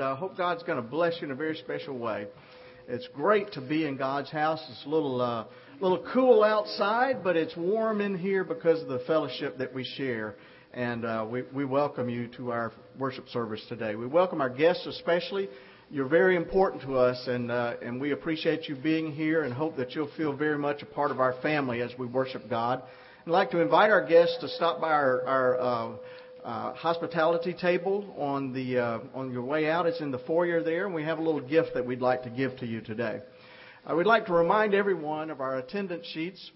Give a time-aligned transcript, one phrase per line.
[0.00, 2.26] uh, hope God's going to bless you in a very special way.
[2.88, 4.64] It's great to be in God's house.
[4.70, 5.44] It's a little, uh,
[5.80, 10.36] little cool outside, but it's warm in here because of the fellowship that we share.
[10.72, 13.94] And uh, we, we welcome you to our worship service today.
[13.94, 15.48] We welcome our guests especially.
[15.90, 19.76] You're very important to us, and, uh, and we appreciate you being here and hope
[19.76, 22.82] that you'll feel very much a part of our family as we worship God.
[23.26, 25.98] I'd like to invite our guests to stop by our, our
[26.44, 29.86] uh, uh, hospitality table on the uh, on your way out.
[29.86, 32.30] It's in the foyer there, and we have a little gift that we'd like to
[32.30, 33.20] give to you today.
[33.86, 36.50] I would like to remind everyone of our attendance sheets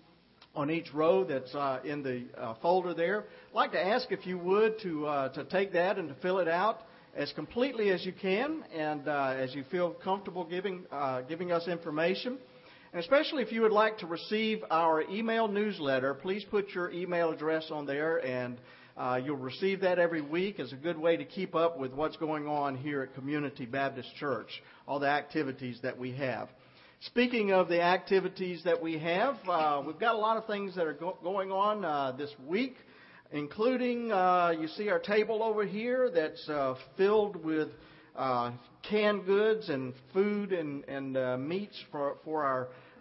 [0.55, 3.24] on each row that's uh, in the uh, folder there.
[3.51, 6.38] I'd like to ask if you would to uh, to take that and to fill
[6.38, 6.82] it out
[7.16, 10.85] as completely as you can, and uh, as you feel comfortable giving
[11.29, 12.38] giving us information.
[12.93, 17.32] And especially if you would like to receive our email newsletter, please put your email
[17.32, 18.57] address on there and
[18.97, 22.16] uh, you'll receive that every week as a good way to keep up with what's
[22.16, 26.48] going on here at Community Baptist Church, all the activities that we have.
[27.01, 30.87] Speaking of the activities that we have, uh, we've got a lot of things that
[30.87, 32.77] are go- going on uh, this week,
[33.33, 37.71] including uh, you see our table over here that's uh, filled with
[38.15, 38.52] uh,
[38.88, 42.45] canned goods and food and, and meats for, for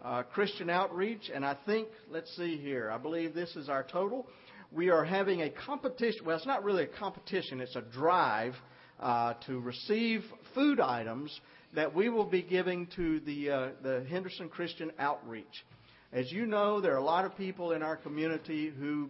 [0.04, 1.30] our Christian outreach.
[1.34, 4.26] And I think, let's see here, I believe this is our total
[4.74, 6.26] we are having a competition.
[6.26, 8.56] Well, it's not really a competition, it's a drive
[9.00, 10.24] uh, to receive
[10.56, 11.40] food items
[11.74, 15.66] that we will be giving to the, uh, the Henderson Christian Outreach.
[16.12, 19.10] As you know, there are a lot of people in our community who,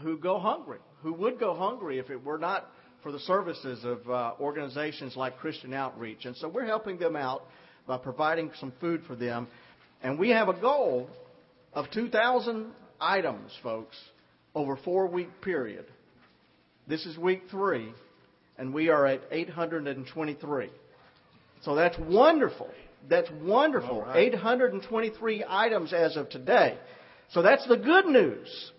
[0.00, 2.70] who go hungry, who would go hungry if it were not
[3.02, 6.24] for the services of uh, organizations like Christian Outreach.
[6.24, 7.42] And so we're helping them out
[7.86, 9.48] by providing some food for them.
[10.02, 11.10] And we have a goal
[11.74, 13.96] of 2,000 items, folks,
[14.54, 15.86] over four week period.
[16.86, 17.92] This is week three,
[18.58, 20.70] and we are at 823.
[21.62, 22.68] So that's wonderful.
[23.08, 24.02] That's wonderful.
[24.02, 24.28] Right.
[24.28, 26.76] 823 items as of today.
[27.30, 28.72] So that's the good news.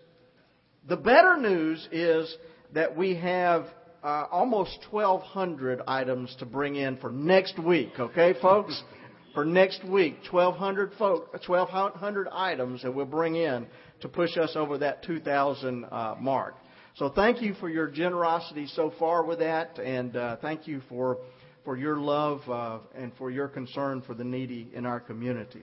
[0.88, 2.35] The better news is
[2.73, 3.66] that we have
[4.03, 7.91] uh, almost 1,200 items to bring in for next week.
[7.97, 8.81] Okay, folks?
[9.33, 13.66] for next week, 1,200 folk, 1,200 items that we'll bring in
[14.01, 16.55] to push us over that 2,000 uh, mark.
[16.95, 21.17] So thank you for your generosity so far with that, and uh, thank you for
[21.63, 25.61] for your love uh, and for your concern for the needy in our community.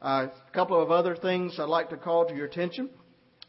[0.00, 2.90] A couple of other things I'd like to call to your attention.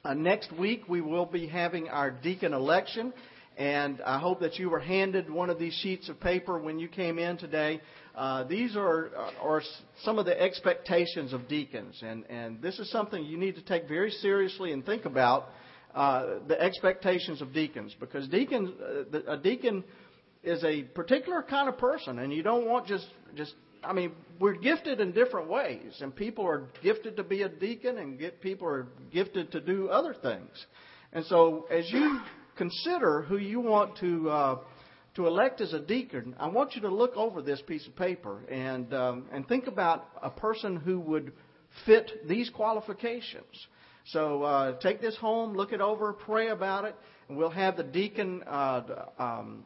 [0.03, 3.13] Uh, next week we will be having our deacon election,
[3.59, 6.87] and I hope that you were handed one of these sheets of paper when you
[6.87, 7.81] came in today.
[8.15, 9.09] Uh, these are,
[9.41, 9.61] are
[10.03, 13.87] some of the expectations of deacons, and, and this is something you need to take
[13.87, 15.49] very seriously and think about
[15.93, 18.69] uh, the expectations of deacons, because deacons,
[19.13, 19.83] uh, a deacon
[20.41, 23.53] is a particular kind of person, and you don't want just just.
[23.81, 27.97] I mean, we're gifted in different ways, and people are gifted to be a deacon,
[27.97, 30.51] and get, people are gifted to do other things.
[31.13, 32.19] And so, as you
[32.59, 34.59] consider who you want to uh,
[35.15, 38.41] to elect as a deacon, I want you to look over this piece of paper
[38.47, 41.31] and um, and think about a person who would
[41.85, 43.67] fit these qualifications.
[44.07, 46.95] So uh, take this home, look it over, pray about it,
[47.27, 49.63] and we'll have the deacon uh, um,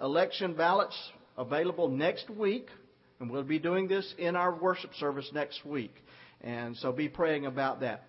[0.00, 0.96] election ballots
[1.36, 2.68] available next week,
[3.20, 5.94] and we'll be doing this in our worship service next week.
[6.40, 8.04] And so be praying about that.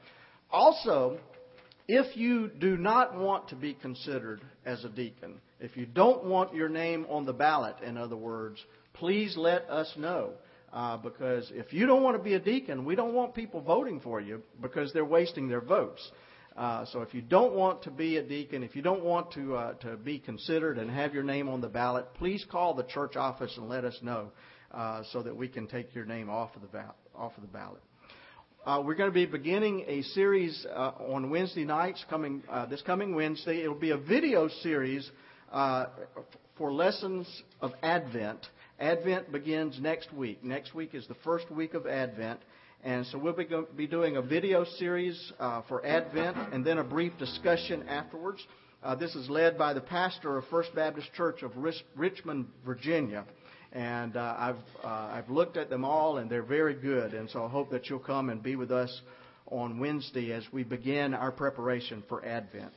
[0.52, 1.20] Also,
[1.92, 6.54] if you do not want to be considered as a deacon, if you don't want
[6.54, 8.64] your name on the ballot, in other words,
[8.94, 10.34] please let us know.
[10.72, 14.00] Uh, because if you don't want to be a deacon, we don't want people voting
[14.00, 16.12] for you because they're wasting their votes.
[16.56, 19.56] Uh, so if you don't want to be a deacon, if you don't want to
[19.56, 23.16] uh, to be considered and have your name on the ballot, please call the church
[23.16, 24.30] office and let us know
[24.72, 26.84] uh, so that we can take your name off of the.
[27.16, 27.82] Off of the ballot.
[28.70, 32.84] Uh, we're going to be beginning a series uh, on Wednesday nights coming uh, this
[32.84, 33.64] coming Wednesday.
[33.64, 35.10] It'll be a video series
[35.52, 35.88] uh,
[36.56, 37.26] for lessons
[37.62, 38.46] of Advent.
[38.80, 40.44] Advent begins next week.
[40.44, 42.42] Next week is the first week of Advent.
[42.84, 46.78] And so we'll be, go- be doing a video series uh, for Advent and then
[46.78, 48.46] a brief discussion afterwards.
[48.84, 53.26] Uh, this is led by the pastor of First Baptist Church of Rich- Richmond, Virginia.
[53.72, 57.14] And uh, I've, uh, I've looked at them all, and they're very good.
[57.14, 59.02] And so I hope that you'll come and be with us
[59.48, 62.74] on Wednesday as we begin our preparation for Advent.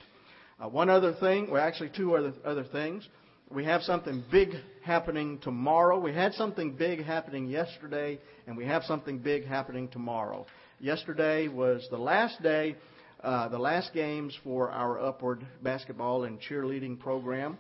[0.63, 3.09] Uh, one other thing, well, actually, two other, other things.
[3.51, 5.99] We have something big happening tomorrow.
[5.99, 10.47] We had something big happening yesterday, and we have something big happening tomorrow.
[10.81, 12.77] Yesterday was the last day,
[13.23, 17.59] uh, the last games for our upward basketball and cheerleading program.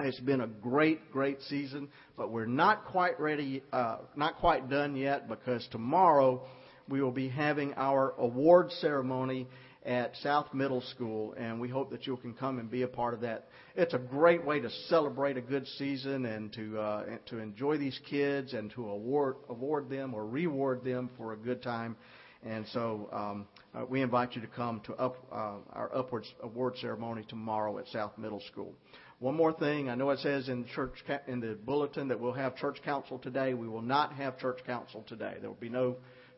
[0.00, 4.96] It's been a great, great season, but we're not quite ready, uh, not quite done
[4.96, 6.42] yet because tomorrow
[6.88, 9.46] we will be having our award ceremony
[9.84, 13.14] at South Middle School, and we hope that you can come and be a part
[13.14, 13.48] of that.
[13.76, 17.98] It's a great way to celebrate a good season and to uh, to enjoy these
[18.08, 21.96] kids and to award award them or reward them for a good time.
[22.44, 26.76] And so um, uh, we invite you to come to up, uh, our upwards award
[26.80, 28.74] ceremony tomorrow at South Middle School.
[29.22, 30.94] One more thing, I know it says in church
[31.28, 33.54] in the bulletin that we'll have church council today.
[33.54, 35.36] We will not have church council today.
[35.40, 35.94] There will be no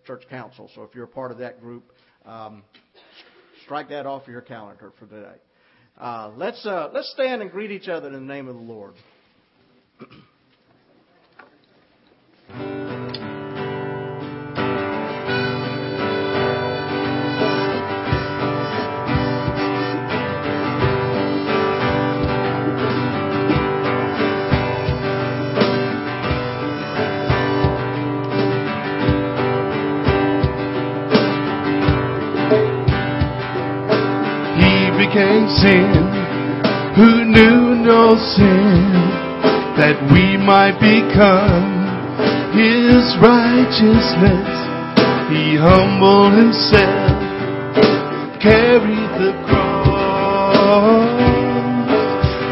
[0.07, 0.71] church council.
[0.75, 1.91] So if you're a part of that group,
[2.27, 2.63] um,
[3.65, 5.39] strike that off your calendar for today.
[5.99, 8.93] Uh, let's uh, let's stand and greet each other in the name of the Lord.
[35.45, 35.93] became sin,
[36.97, 38.93] who knew no sin,
[39.77, 41.85] that we might become
[42.53, 44.49] his righteousness.
[45.31, 47.19] He humbled himself,
[48.41, 49.65] carried the cross.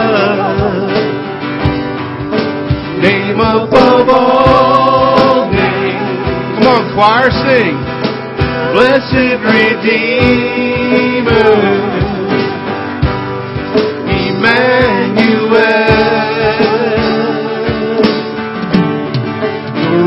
[3.01, 6.59] name above all names.
[6.59, 7.75] Come on, choir, sing.
[8.73, 9.93] Blessed Redeemer,
[14.09, 15.61] Emmanuel,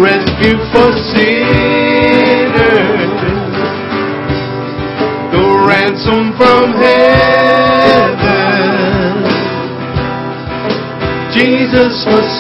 [0.03, 0.93] rescue for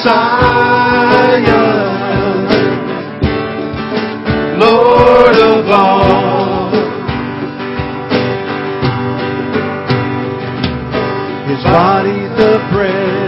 [0.07, 1.51] Messiah,
[4.57, 6.71] Lord of all.
[11.49, 13.26] His body the bread,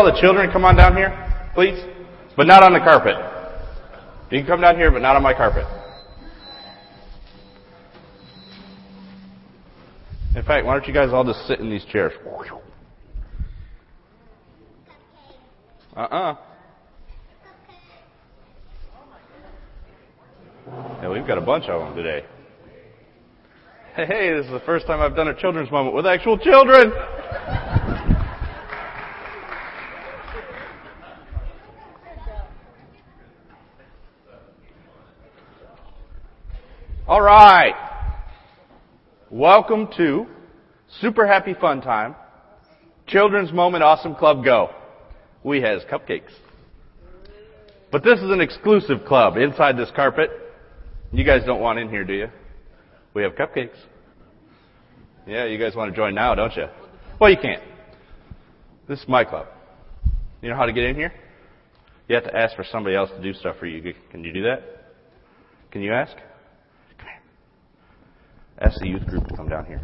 [0.00, 1.12] all the children come on down here,
[1.54, 1.78] please?
[2.34, 3.16] But not on the carpet.
[4.30, 5.66] You can come down here, but not on my carpet.
[10.34, 12.12] In fact, why don't you guys all just sit in these chairs?
[15.94, 16.36] Uh-uh.
[21.02, 22.24] Yeah, we've got a bunch of them today.
[23.96, 26.90] Hey, this is the first time I've done a children's moment with actual children.
[37.10, 37.74] All right.
[39.32, 40.28] Welcome to
[41.00, 42.14] Super Happy Fun Time.
[43.08, 44.70] Children's Moment Awesome Club Go.
[45.42, 46.30] We has cupcakes.
[47.90, 50.30] But this is an exclusive club inside this carpet.
[51.10, 52.28] You guys don't want in here, do you?
[53.12, 53.74] We have cupcakes.
[55.26, 56.66] Yeah, you guys want to join now, don't you?
[57.20, 57.64] Well, you can't.
[58.86, 59.48] This is my club.
[60.42, 61.12] You know how to get in here?
[62.06, 63.94] You have to ask for somebody else to do stuff for you.
[64.12, 64.62] Can you do that?
[65.72, 66.16] Can you ask?
[68.60, 68.72] Come here.
[68.72, 69.80] Ask the youth group to come down here.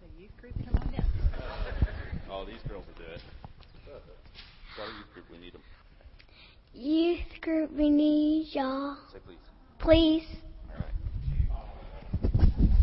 [0.00, 1.04] The youth group, come on down.
[2.30, 3.20] Oh, these girls will do it.
[4.78, 5.62] Our youth group, we need them.
[6.74, 8.98] Youth group, we need y'all.
[9.12, 9.38] Say please.
[9.78, 10.26] Please.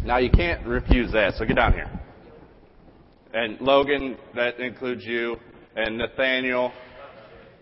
[0.04, 1.90] Now you can't refuse that, so get down here.
[3.34, 5.38] And Logan, that includes you,
[5.76, 6.72] and Nathaniel,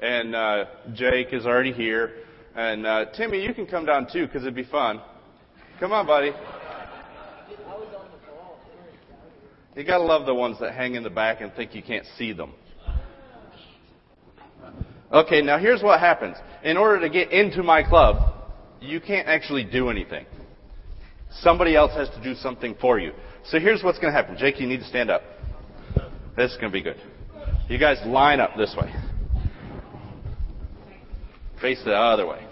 [0.01, 2.13] and uh, Jake is already here,
[2.55, 5.01] and uh, Timmy, you can come down too because it'd be fun.
[5.79, 6.31] Come on, buddy.
[9.75, 12.34] You gotta love the ones that hang in the back and think you can't see
[12.34, 12.53] them.
[15.13, 16.38] Okay, now here's what happens.
[16.63, 18.34] In order to get into my club,
[18.81, 20.25] you can't actually do anything.
[21.39, 23.13] Somebody else has to do something for you.
[23.46, 24.38] So here's what's to happen.
[24.38, 25.22] Jake, you need to stand up.
[26.38, 26.98] This is to be good.
[27.70, 28.93] You guys line up this way.
[31.62, 32.44] Face the other way.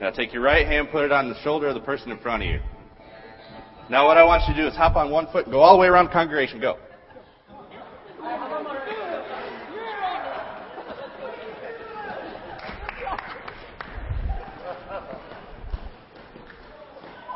[0.00, 2.42] Now take your right hand, put it on the shoulder of the person in front
[2.42, 2.60] of you.
[3.88, 5.74] Now what I want you to do is hop on one foot and go all
[5.74, 6.60] the way around the congregation.
[6.60, 6.76] Go.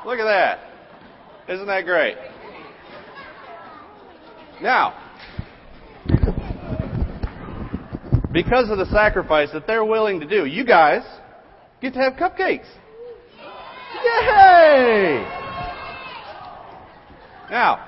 [0.05, 0.61] Look at that.
[1.49, 2.17] Isn't that great?
[4.63, 4.95] Now,
[8.33, 11.03] because of the sacrifice that they're willing to do, you guys
[11.81, 12.67] get to have cupcakes.
[14.05, 15.25] Yay!
[17.51, 17.87] Now,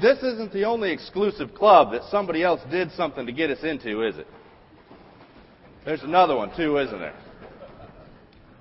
[0.00, 4.02] this isn't the only exclusive club that somebody else did something to get us into,
[4.02, 4.26] is it?
[5.84, 7.14] There's another one too, isn't there?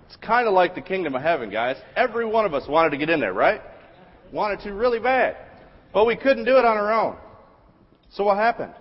[0.08, 1.78] It's kind of like the kingdom of heaven, guys.
[1.96, 3.62] Every one of us wanted to get in there, right?
[4.32, 5.38] Wanted to really bad.
[5.94, 7.16] But we couldn't do it on our own.
[8.12, 8.74] So what happened?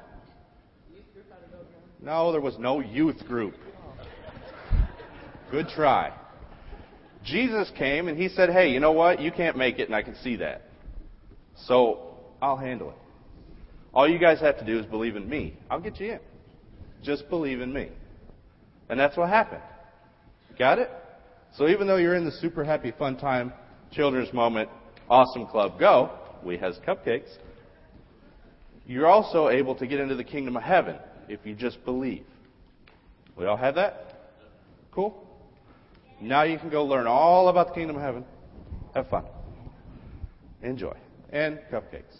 [2.02, 3.54] No, there was no youth group.
[5.52, 6.12] Good try.
[7.25, 9.21] Jesus came and he said, Hey, you know what?
[9.21, 10.62] You can't make it, and I can see that.
[11.66, 12.97] So I'll handle it.
[13.94, 15.56] All you guys have to do is believe in me.
[15.71, 16.21] I'll get you in.
[17.04, 17.90] Just believe in me.
[18.88, 19.62] And that's what happened.
[20.59, 20.90] Got it?
[21.56, 23.52] So even though you're in the super happy fun time
[23.92, 24.71] children's moment
[25.09, 26.11] awesome club go,
[26.42, 27.30] we has cupcakes.
[28.87, 30.97] You're also able to get into the kingdom of heaven
[31.32, 32.24] if you just believe.
[33.36, 34.32] We all have that?
[34.92, 35.26] Cool?
[36.20, 38.24] Now you can go learn all about the kingdom of heaven.
[38.94, 39.24] Have fun.
[40.62, 40.94] Enjoy.
[41.30, 42.18] And cupcakes.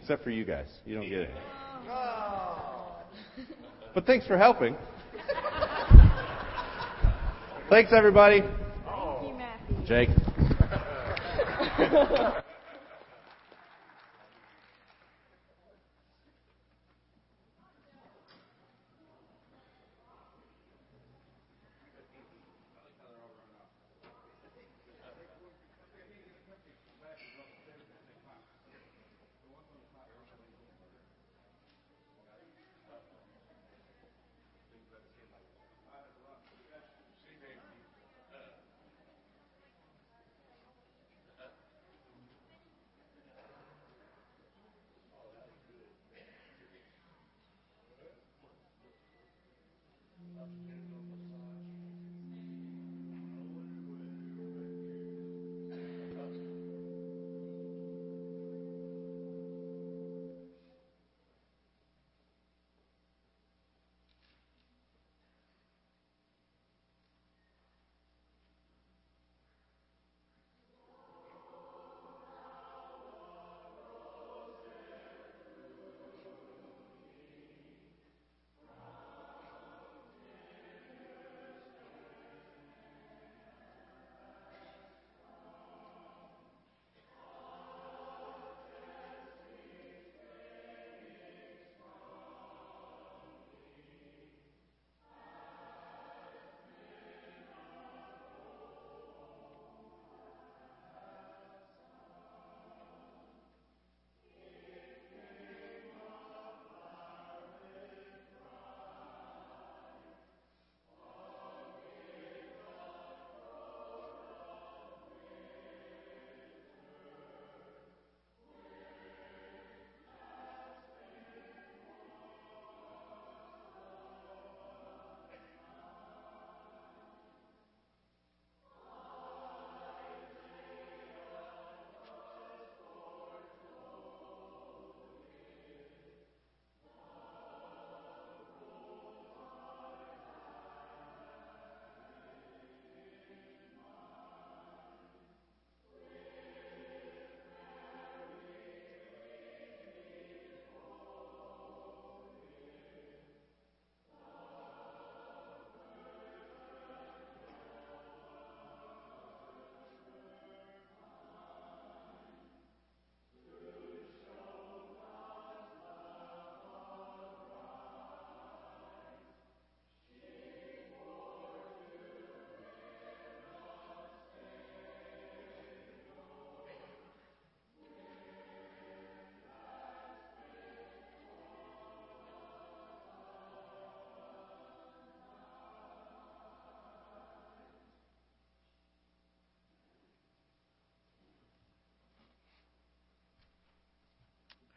[0.00, 0.68] Except for you guys.
[0.84, 1.30] You don't get any.
[3.94, 4.76] But thanks for helping.
[7.70, 8.42] Thanks, everybody.
[9.86, 10.08] Jake.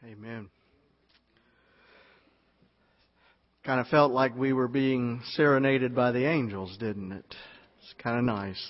[0.05, 0.49] Amen.
[3.65, 7.25] Kind of felt like we were being serenaded by the angels, didn't it?
[7.79, 8.63] It's kind of nice.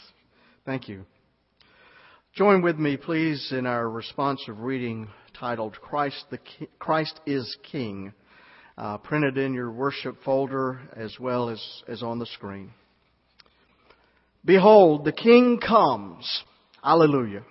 [0.65, 1.05] Thank you.
[2.35, 8.13] Join with me, please, in our responsive reading titled Christ, the Ki- Christ is King,
[8.77, 12.71] uh, printed in your worship folder as well as, as on the screen.
[14.45, 16.43] Behold, the King comes.
[16.81, 17.41] Alleluia.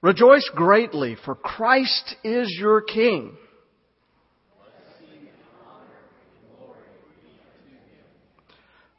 [0.00, 3.36] Rejoice greatly, for Christ is your King.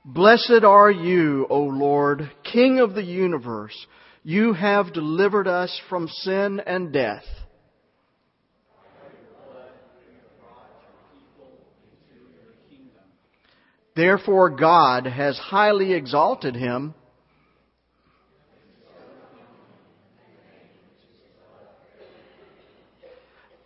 [0.03, 3.75] Blessed are you, O Lord, King of the universe.
[4.23, 7.23] You have delivered us from sin and death.
[13.95, 16.93] Therefore God has highly exalted him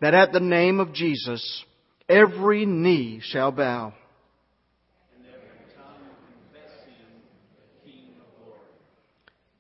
[0.03, 1.63] that at the name of Jesus
[2.09, 3.93] every knee shall bow.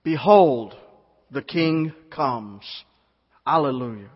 [0.03, 0.75] Behold,
[1.31, 2.65] the King comes.
[3.47, 4.09] Alleluia.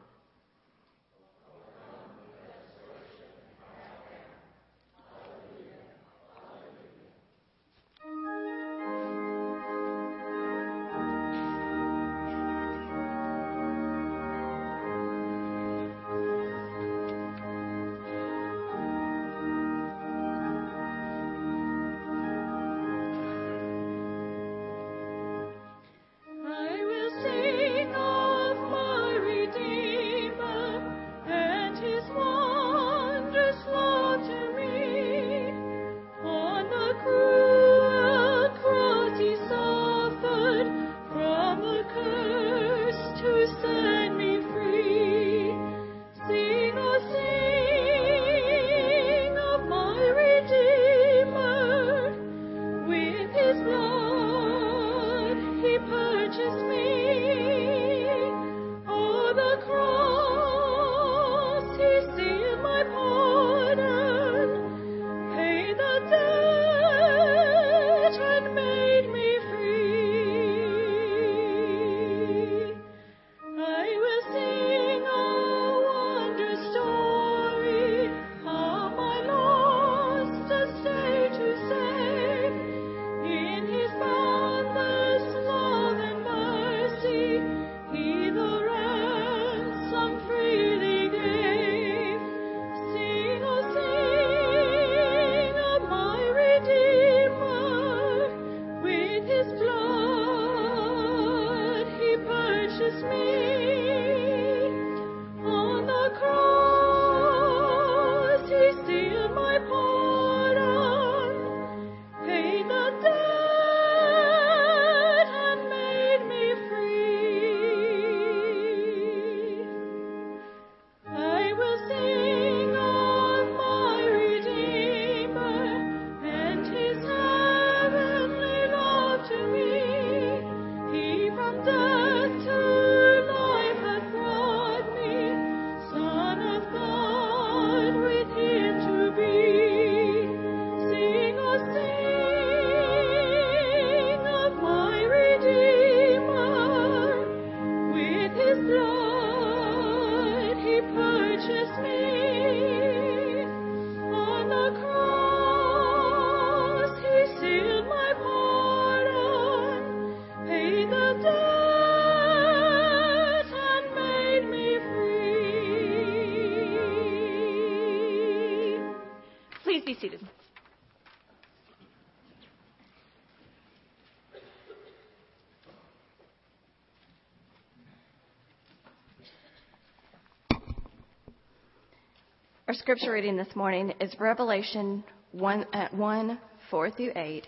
[182.80, 187.48] Scripture reading this morning is Revelation 1, uh, 1 4 through 8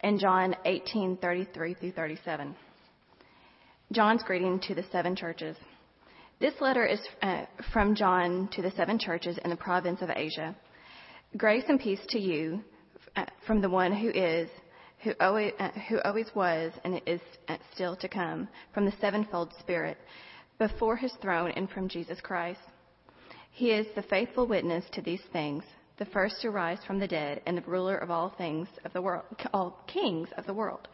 [0.00, 2.56] and John 18 33 through 37.
[3.92, 5.56] John's greeting to the seven churches.
[6.40, 10.56] This letter is uh, from John to the seven churches in the province of Asia.
[11.36, 12.64] Grace and peace to you
[13.14, 14.48] uh, from the one who is,
[15.04, 19.52] who always, uh, who always was, and is uh, still to come, from the sevenfold
[19.60, 19.98] Spirit,
[20.58, 22.60] before his throne, and from Jesus Christ.
[23.50, 25.64] He is the faithful witness to these things,
[25.98, 29.02] the first to rise from the dead and the ruler of all things of the
[29.02, 30.88] world, all kings of the world.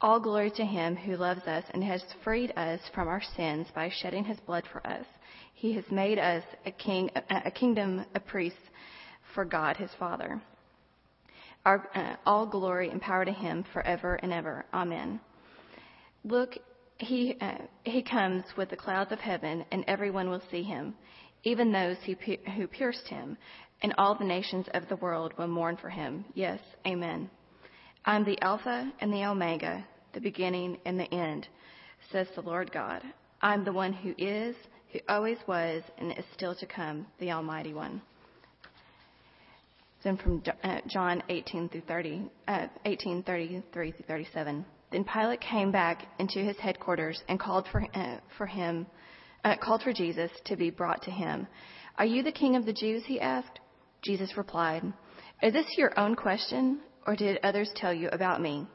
[0.00, 3.90] All glory to him who loves us and has freed us from our sins by
[3.90, 5.06] shedding his blood for us.
[5.54, 8.56] He has made us a king, a kingdom, a priest
[9.34, 10.42] for God his Father.
[11.64, 14.66] Our, uh, all glory and power to him forever and ever.
[14.74, 15.20] Amen.
[16.24, 16.58] Look,
[16.98, 20.94] he, uh, he comes with the clouds of heaven, and everyone will see him,
[21.44, 22.14] even those who,
[22.56, 23.36] who pierced him,
[23.82, 26.24] and all the nations of the world will mourn for him.
[26.34, 27.30] Yes, amen.
[28.04, 31.48] I'm the Alpha and the Omega, the beginning and the end,
[32.10, 33.02] says the Lord God.
[33.42, 34.56] I'm the one who is,
[34.92, 38.00] who always was, and is still to come, the Almighty One.
[40.02, 44.64] Then from uh, John 18 through 30, uh, 18, 33 through 37.
[44.92, 48.86] Then Pilate came back into his headquarters and called for, uh, for him,
[49.44, 51.46] uh, called for Jesus to be brought to him.
[51.96, 53.02] Are you the king of the Jews?
[53.06, 53.60] He asked.
[54.02, 54.82] Jesus replied,
[55.42, 58.66] Is this your own question, or did others tell you about me?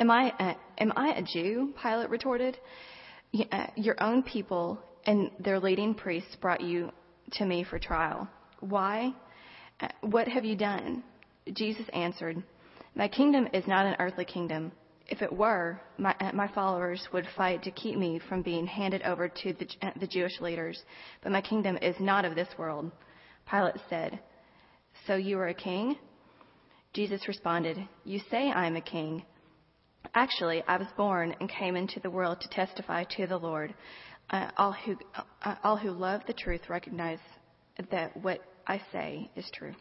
[0.00, 1.74] Am I a, am I a Jew?
[1.80, 2.56] Pilate retorted.
[3.52, 6.90] Uh, your own people and their leading priests brought you
[7.32, 8.28] to me for trial.
[8.60, 9.12] Why?
[9.80, 11.04] Uh, what have you done?
[11.52, 12.42] Jesus answered,
[12.94, 14.72] My kingdom is not an earthly kingdom.
[15.10, 19.02] If it were, my, uh, my followers would fight to keep me from being handed
[19.02, 20.80] over to the, uh, the Jewish leaders.
[21.22, 22.90] But my kingdom is not of this world.
[23.50, 24.20] Pilate said,
[25.06, 25.96] So you are a king?
[26.92, 29.24] Jesus responded, You say I am a king.
[30.14, 33.74] Actually, I was born and came into the world to testify to the Lord.
[34.30, 34.96] Uh, all, who,
[35.44, 37.18] uh, all who love the truth recognize
[37.90, 39.74] that what I say is true.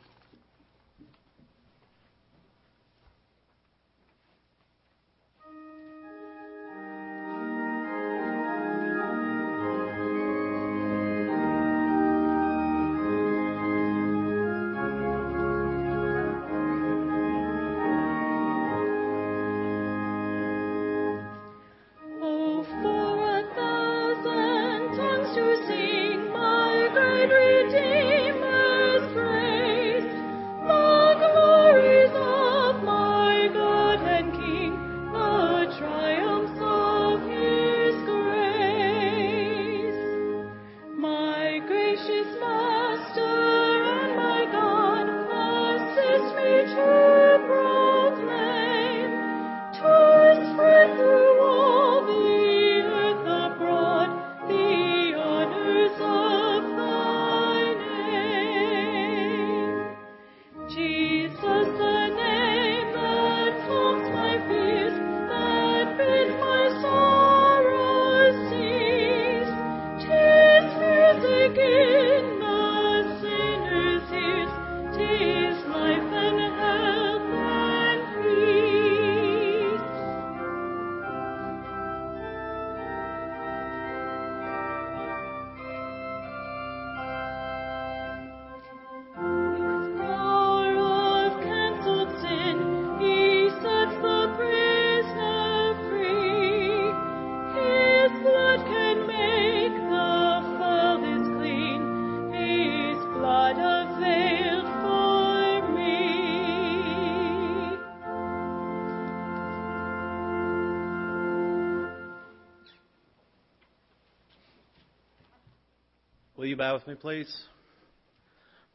[116.55, 117.33] Bow with me, please?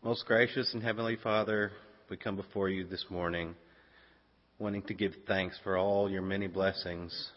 [0.03, 1.73] Most gracious and heavenly Father,
[2.09, 3.55] we come before you this morning
[4.59, 7.31] wanting to give thanks for all your many blessings.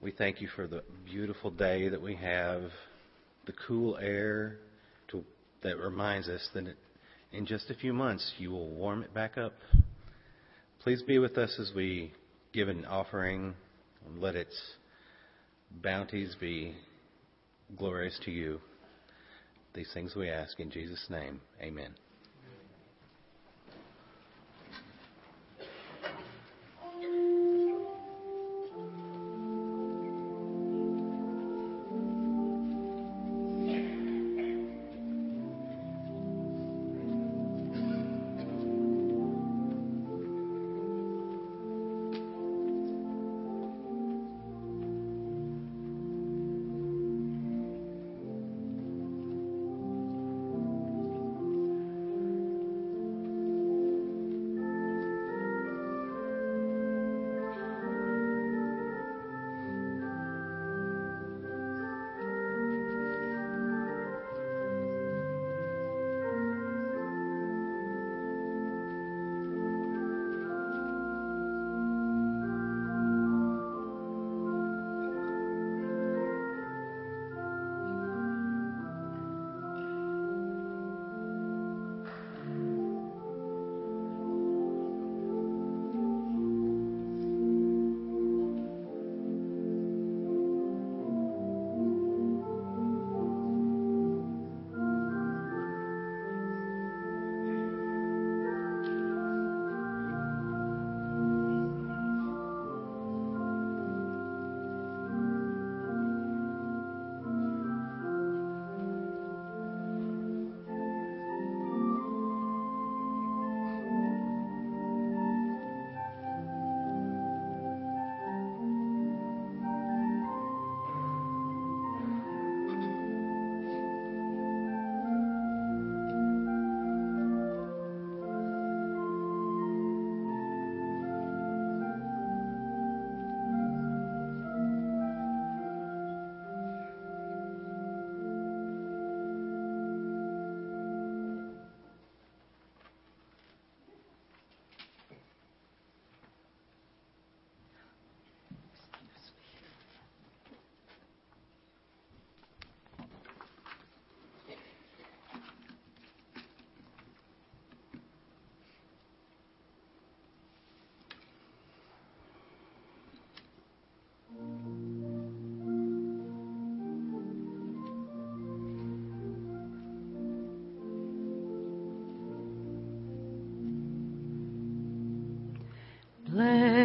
[0.00, 2.64] We thank you for the beautiful day that we have,
[3.46, 4.58] the cool air
[5.08, 5.24] to,
[5.62, 6.64] that reminds us that
[7.32, 9.54] in just a few months you will warm it back up.
[10.82, 12.12] Please be with us as we
[12.52, 13.54] give an offering
[14.06, 14.54] and let its
[15.82, 16.74] bounties be
[17.76, 18.60] glorious to you.
[19.74, 21.40] These things we ask in Jesus' name.
[21.62, 21.94] Amen.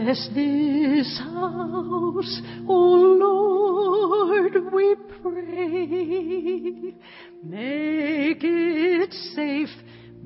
[0.06, 2.80] Bless this house, O
[3.24, 6.94] Lord, we pray.
[7.44, 9.74] Make it safe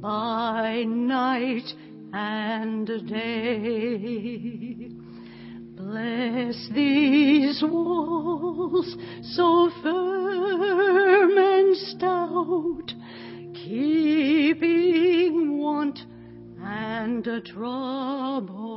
[0.01, 1.63] by night
[2.11, 4.89] and day.
[5.77, 12.91] Bless these walls so firm and stout,
[13.53, 15.99] keeping want
[16.61, 18.68] and trouble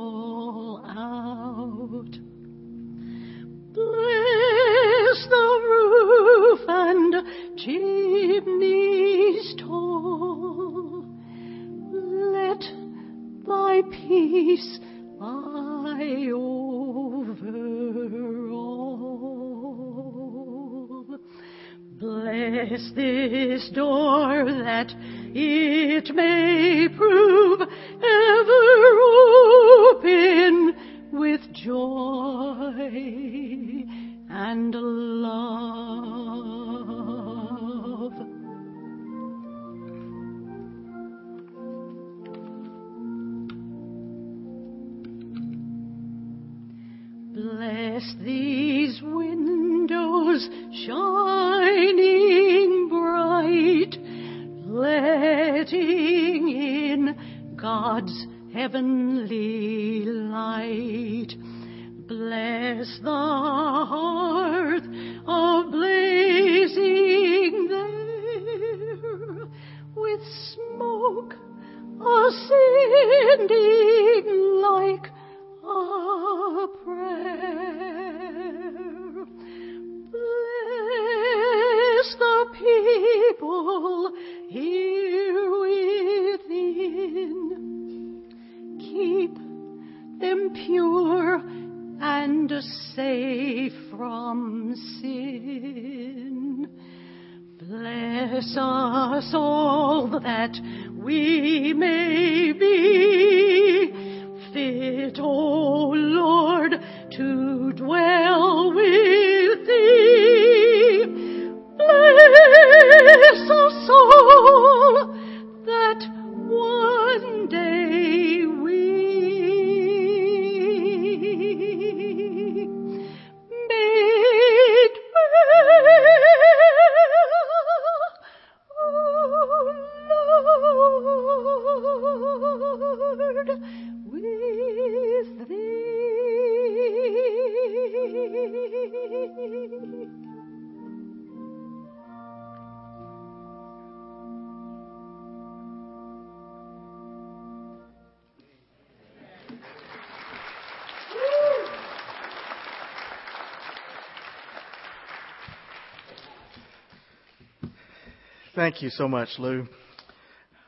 [158.73, 159.67] Thank you so much, Lou.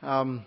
[0.00, 0.46] Um,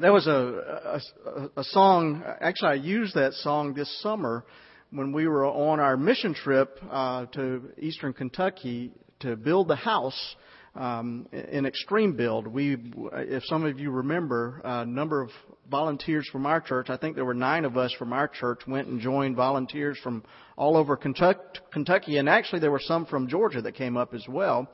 [0.00, 4.46] there was a, a, a song, actually, I used that song this summer
[4.90, 10.36] when we were on our mission trip uh, to eastern Kentucky to build the house
[10.74, 12.46] um, in Extreme Build.
[12.46, 12.78] We,
[13.12, 15.28] if some of you remember, a number of
[15.70, 18.88] volunteers from our church, I think there were nine of us from our church, went
[18.88, 20.24] and joined volunteers from
[20.56, 24.66] all over Kentucky, and actually there were some from Georgia that came up as well.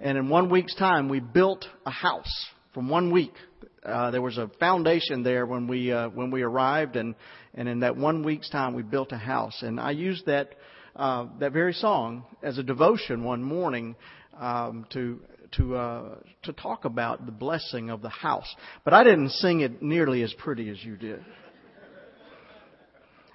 [0.00, 2.46] And in one week's time, we built a house.
[2.72, 3.34] From one week,
[3.84, 7.14] uh, there was a foundation there when we uh, when we arrived, and
[7.54, 9.62] and in that one week's time, we built a house.
[9.62, 10.54] And I used that
[10.96, 13.94] uh, that very song as a devotion one morning
[14.38, 15.20] um, to
[15.52, 18.54] to uh, to talk about the blessing of the house.
[18.84, 21.22] But I didn't sing it nearly as pretty as you did.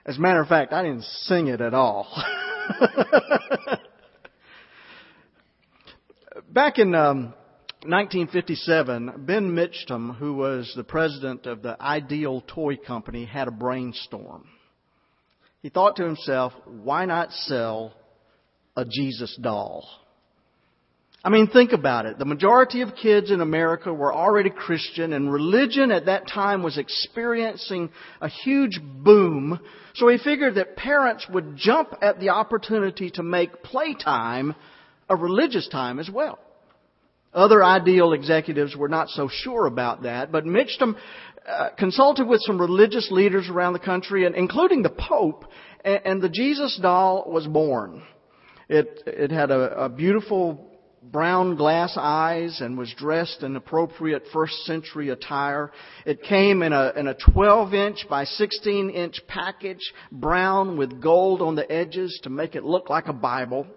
[0.06, 2.08] As a matter of fact, I didn't sing it at all.
[6.56, 7.34] Back in um,
[7.84, 14.48] 1957, Ben Mitchum, who was the president of the Ideal Toy Company, had a brainstorm.
[15.62, 17.92] He thought to himself, why not sell
[18.78, 19.86] a Jesus doll?
[21.26, 22.20] I mean, think about it.
[22.20, 26.78] The majority of kids in America were already Christian, and religion at that time was
[26.78, 27.90] experiencing
[28.22, 29.60] a huge boom.
[29.96, 34.56] So he figured that parents would jump at the opportunity to make playtime
[35.10, 36.40] a religious time as well.
[37.36, 40.96] Other ideal executives were not so sure about that, but Mitchum
[41.46, 45.44] uh, consulted with some religious leaders around the country, and including the Pope,
[45.84, 48.02] and, and the Jesus doll was born.
[48.70, 50.72] It it had a, a beautiful
[51.12, 55.72] brown glass eyes and was dressed in appropriate first century attire.
[56.06, 61.42] It came in a, in a 12 inch by 16 inch package, brown with gold
[61.42, 63.68] on the edges to make it look like a Bible.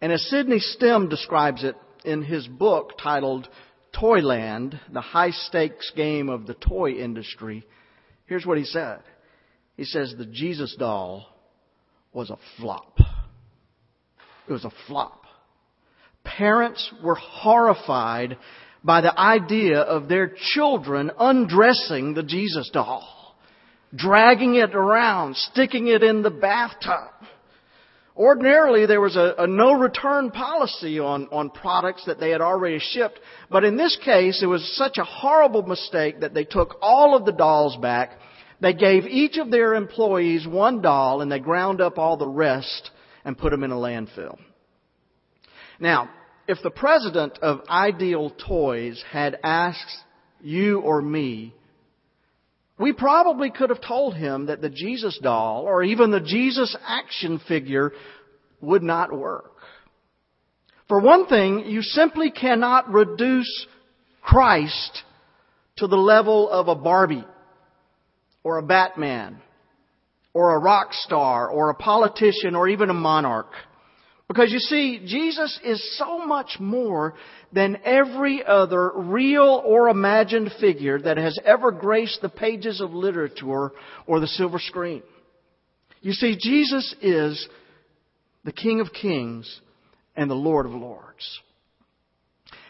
[0.00, 1.74] And as Sydney Stern describes it
[2.04, 3.48] in his book titled
[3.98, 7.66] Toyland, the high stakes game of the toy industry,
[8.26, 9.00] here's what he said.
[9.76, 11.26] He says the Jesus doll
[12.12, 12.98] was a flop.
[14.48, 15.24] It was a flop.
[16.24, 18.36] Parents were horrified
[18.82, 23.36] by the idea of their children undressing the Jesus doll,
[23.94, 27.12] dragging it around, sticking it in the bathtub.
[28.18, 32.80] Ordinarily, there was a, a, no return policy on, on products that they had already
[32.80, 37.14] shipped, but in this case, it was such a horrible mistake that they took all
[37.14, 38.18] of the dolls back.
[38.60, 42.90] They gave each of their employees one doll and they ground up all the rest
[43.24, 44.36] and put them in a landfill.
[45.78, 46.10] Now,
[46.48, 49.96] if the president of Ideal Toys had asked
[50.40, 51.54] you or me,
[52.78, 57.40] we probably could have told him that the Jesus doll or even the Jesus action
[57.48, 57.92] figure
[58.60, 59.52] would not work.
[60.88, 63.66] For one thing, you simply cannot reduce
[64.22, 65.02] Christ
[65.76, 67.26] to the level of a Barbie
[68.42, 69.40] or a Batman
[70.32, 73.52] or a rock star or a politician or even a monarch.
[74.28, 77.14] Because you see, Jesus is so much more
[77.50, 83.72] than every other real or imagined figure that has ever graced the pages of literature
[84.06, 85.02] or the silver screen.
[86.02, 87.48] You see, Jesus is
[88.44, 89.60] the King of Kings
[90.14, 91.40] and the Lord of Lords.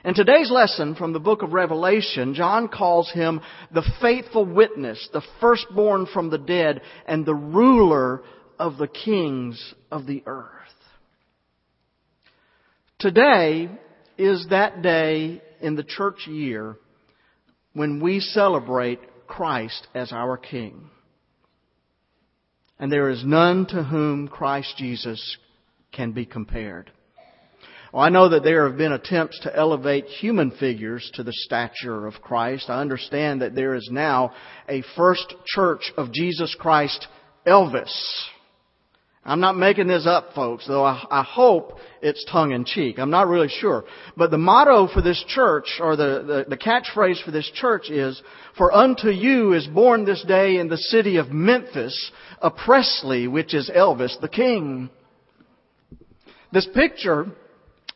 [0.04, 3.40] In today's lesson from the book of Revelation, John calls him
[3.74, 8.22] the faithful witness, the firstborn from the dead, and the ruler
[8.60, 10.57] of the kings of the earth.
[12.98, 13.68] Today
[14.16, 16.76] is that day in the church year
[17.72, 20.90] when we celebrate Christ as our King.
[22.76, 25.36] And there is none to whom Christ Jesus
[25.92, 26.90] can be compared.
[27.92, 32.04] Well, I know that there have been attempts to elevate human figures to the stature
[32.04, 32.68] of Christ.
[32.68, 34.32] I understand that there is now
[34.68, 37.06] a first church of Jesus Christ
[37.46, 37.92] Elvis.
[39.28, 42.98] I'm not making this up, folks, though I, I, hope it's tongue in cheek.
[42.98, 43.84] I'm not really sure.
[44.16, 48.22] But the motto for this church, or the, the, the catchphrase for this church is,
[48.56, 52.10] For unto you is born this day in the city of Memphis
[52.40, 54.88] a Presley, which is Elvis the King.
[56.50, 57.26] This picture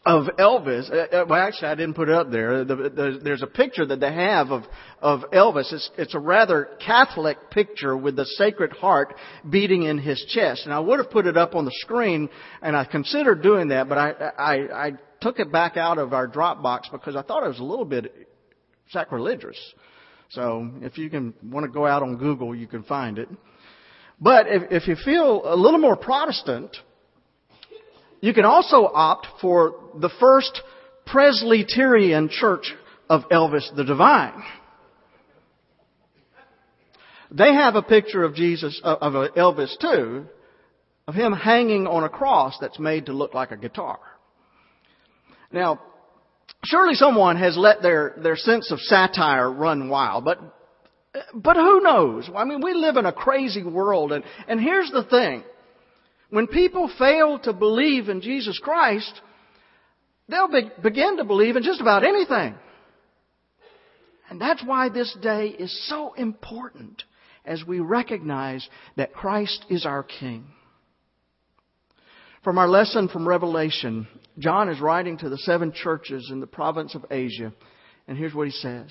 [0.05, 0.91] of Elvis.
[0.91, 2.65] Uh, uh, well, actually, I didn't put it up there.
[2.65, 4.65] The, the, there's a picture that they have of
[5.01, 5.73] of Elvis.
[5.73, 9.15] It's, it's a rather Catholic picture with the Sacred Heart
[9.49, 10.63] beating in his chest.
[10.65, 12.29] And I would have put it up on the screen,
[12.61, 14.55] and I considered doing that, but I I,
[14.87, 17.85] I took it back out of our Dropbox because I thought it was a little
[17.85, 18.13] bit
[18.91, 19.59] sacrilegious.
[20.31, 23.29] So if you can want to go out on Google, you can find it.
[24.21, 26.77] But if, if you feel a little more Protestant,
[28.23, 30.63] you can also opt for the first
[31.07, 32.73] Presleyterian church
[33.11, 34.43] of Elvis the Divine.
[37.33, 40.27] They have a picture of Jesus, uh, of uh, Elvis too,
[41.09, 43.99] of him hanging on a cross that's made to look like a guitar.
[45.51, 45.81] Now,
[46.65, 50.39] surely someone has let their, their sense of satire run wild, but,
[51.35, 52.31] but who knows?
[52.37, 55.43] I mean, we live in a crazy world, and, and here's the thing.
[56.33, 59.21] When people fail to believe in Jesus Christ,
[60.31, 62.55] they'll be, begin to believe in just about anything.
[64.31, 67.03] And that's why this day is so important
[67.45, 68.67] as we recognize
[68.97, 70.47] that Christ is our King.
[72.43, 74.09] From our lesson from Revelation,
[74.39, 77.53] John is writing to the seven churches in the province of Asia,
[78.09, 78.91] and here's what he says.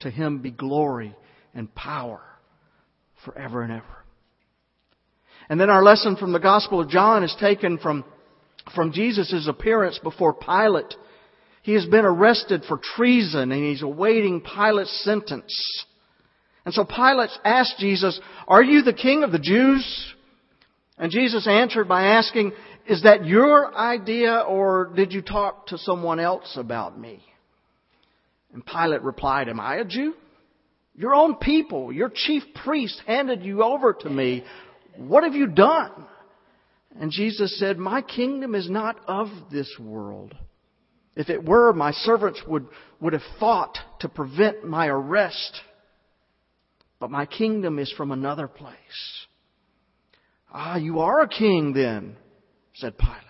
[0.00, 1.14] To him be glory
[1.54, 2.20] and power
[3.24, 4.04] forever and ever.
[5.48, 8.04] And then our lesson from the Gospel of John is taken from,
[8.74, 10.94] from Jesus' appearance before Pilate.
[11.62, 15.84] He has been arrested for treason and he's awaiting Pilate's sentence.
[16.64, 20.14] And so Pilate asked Jesus, Are you the king of the Jews?
[20.98, 22.52] And Jesus answered by asking,
[22.88, 27.22] is that your idea or did you talk to someone else about me?
[28.52, 30.14] And Pilate replied, Am I a Jew?
[30.94, 34.44] Your own people, your chief priest handed you over to me.
[34.96, 36.06] What have you done?
[36.98, 40.34] And Jesus said, My kingdom is not of this world.
[41.14, 42.66] If it were, my servants would,
[43.00, 45.60] would have fought to prevent my arrest.
[46.98, 49.26] But my kingdom is from another place.
[50.52, 52.16] Ah, you are a king then,
[52.74, 53.22] said Pilate.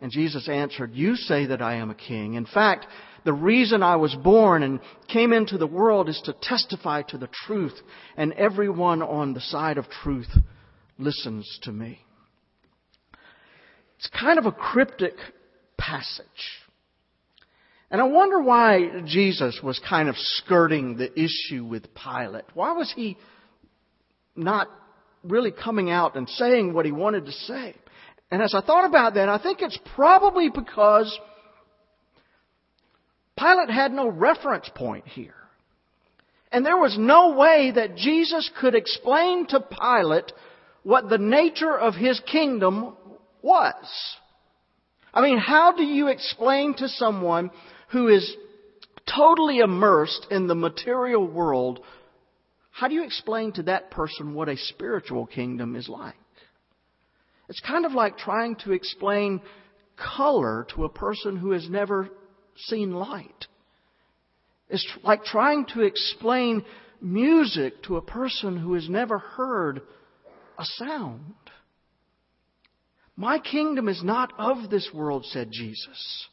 [0.00, 2.34] And Jesus answered, You say that I am a king.
[2.34, 2.86] In fact,
[3.24, 7.28] the reason I was born and came into the world is to testify to the
[7.46, 7.74] truth,
[8.16, 10.30] and everyone on the side of truth
[10.98, 12.00] listens to me.
[13.98, 15.14] It's kind of a cryptic
[15.78, 16.26] passage.
[17.90, 22.44] And I wonder why Jesus was kind of skirting the issue with Pilate.
[22.54, 23.16] Why was he
[24.36, 24.68] not
[25.22, 27.74] really coming out and saying what he wanted to say?
[28.30, 31.18] And as I thought about that, I think it's probably because
[33.38, 35.34] Pilate had no reference point here.
[36.52, 40.32] And there was no way that Jesus could explain to Pilate
[40.84, 42.94] what the nature of his kingdom
[43.42, 43.74] was.
[45.12, 47.50] I mean, how do you explain to someone
[47.88, 48.36] who is
[49.06, 51.80] totally immersed in the material world,
[52.70, 56.14] how do you explain to that person what a spiritual kingdom is like?
[57.48, 59.42] It's kind of like trying to explain
[59.96, 62.08] color to a person who has never
[62.56, 63.46] seen light.
[64.68, 66.64] It's like trying to explain
[67.00, 69.82] music to a person who has never heard
[70.58, 71.34] a sound.
[73.16, 76.28] My kingdom is not of this world, said Jesus.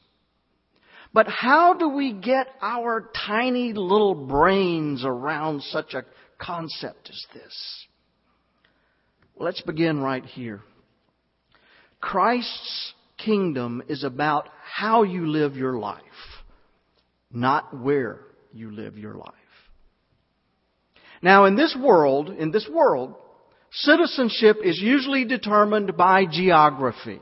[1.14, 6.06] But how do we get our tiny little brains around such a
[6.40, 7.86] concept as this?
[9.36, 10.62] Let's begin right here.
[12.00, 12.94] Christ's
[13.26, 16.02] kingdom is about how you live your life,
[17.32, 18.20] not where
[18.54, 19.34] you live your life.
[21.22, 23.16] Now, in this world, in this world,
[23.72, 27.20] citizenship is usually determined by geography.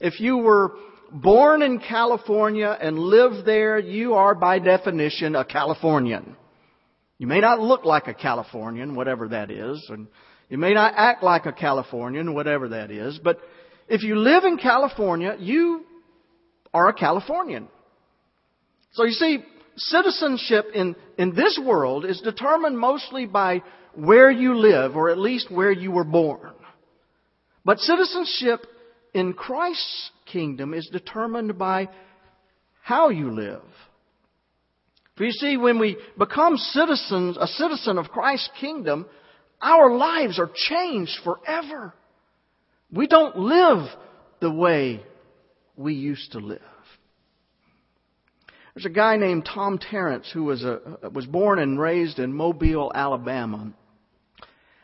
[0.00, 0.72] If you were
[1.10, 6.36] born in California and live there, you are by definition a Californian.
[7.16, 10.06] You may not look like a Californian, whatever that is, and
[10.48, 13.40] you may not act like a Californian, whatever that is, but
[13.88, 15.84] if you live in California, you
[16.72, 17.68] are a Californian.
[18.92, 19.38] So you see,
[19.76, 23.62] citizenship in, in this world is determined mostly by
[23.94, 26.52] where you live, or at least where you were born.
[27.64, 28.66] But citizenship
[29.14, 31.88] in Christ's kingdom is determined by
[32.82, 33.62] how you live.
[35.16, 39.06] For you see, when we become citizens, a citizen of Christ's kingdom,
[39.60, 41.92] our lives are changed forever.
[42.90, 43.86] We don't live
[44.40, 45.02] the way
[45.76, 46.60] we used to live.
[48.74, 50.80] There's a guy named Tom Tarrants who was, a,
[51.12, 53.72] was born and raised in Mobile, Alabama.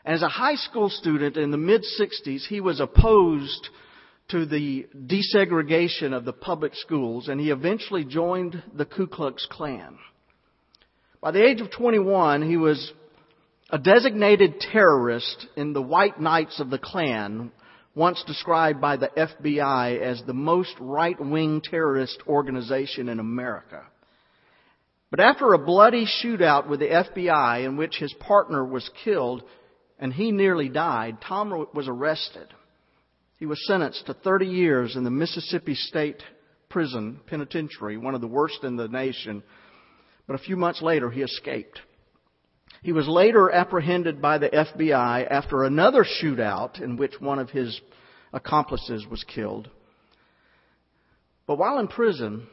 [0.03, 3.69] As a high school student in the mid 60s, he was opposed
[4.29, 9.97] to the desegregation of the public schools, and he eventually joined the Ku Klux Klan.
[11.21, 12.91] By the age of 21, he was
[13.69, 17.51] a designated terrorist in the White Knights of the Klan,
[17.95, 23.83] once described by the FBI as the most right-wing terrorist organization in America.
[25.09, 29.43] But after a bloody shootout with the FBI in which his partner was killed
[29.97, 32.47] and he nearly died, Tom was arrested.
[33.37, 36.21] He was sentenced to 30 years in the Mississippi State
[36.69, 39.41] Prison Penitentiary, one of the worst in the nation.
[40.27, 41.79] But a few months later, he escaped.
[42.85, 47.81] He was later apprehended by the FBI after another shootout in which one of his
[48.31, 49.71] accomplices was killed.
[51.47, 52.45] But while in prison,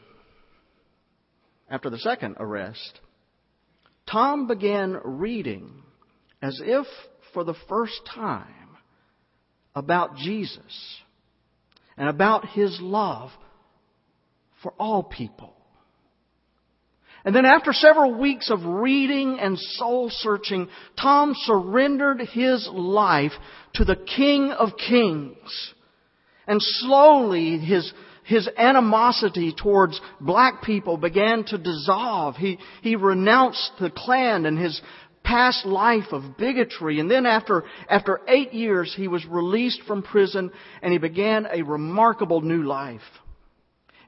[1.68, 2.98] after the second arrest,
[4.10, 5.82] Tom began reading
[6.40, 6.86] as if
[7.34, 8.78] for the first time
[9.74, 11.02] about Jesus
[11.98, 13.32] and about His love
[14.62, 15.54] for all people.
[17.24, 20.68] And then after several weeks of reading and soul searching,
[21.00, 23.32] Tom surrendered his life
[23.74, 25.74] to the King of Kings.
[26.48, 27.92] And slowly his,
[28.24, 32.34] his animosity towards black people began to dissolve.
[32.36, 34.80] He, he renounced the Klan and his
[35.22, 36.98] past life of bigotry.
[36.98, 40.50] And then after, after eight years, he was released from prison
[40.82, 43.00] and he began a remarkable new life.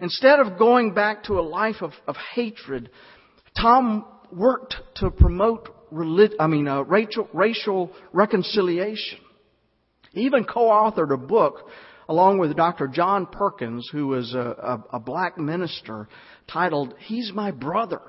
[0.04, 2.90] Instead of going back to a life of, of hatred,
[3.58, 9.20] Tom worked to promote relig- I mean, uh, racial, racial reconciliation.
[10.12, 11.70] He even co-authored a book
[12.06, 12.86] along with Dr.
[12.86, 16.06] John Perkins, who was a, a, a black minister,
[16.52, 18.02] titled, He's My Brother.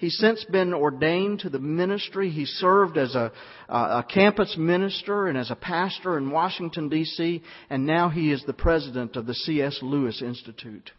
[0.00, 2.30] He's since been ordained to the ministry.
[2.30, 3.30] He served as a,
[3.68, 8.54] a, campus minister and as a pastor in Washington, D.C., and now he is the
[8.54, 9.78] president of the C.S.
[9.82, 10.90] Lewis Institute.